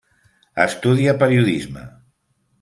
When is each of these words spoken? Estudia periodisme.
Estudia 0.65 1.15
periodisme. 1.21 1.87